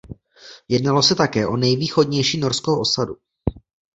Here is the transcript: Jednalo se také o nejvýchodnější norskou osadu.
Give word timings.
Jednalo 0.69 1.03
se 1.03 1.15
také 1.15 1.47
o 1.47 1.57
nejvýchodnější 1.57 2.39
norskou 2.39 2.79
osadu. 2.79 3.15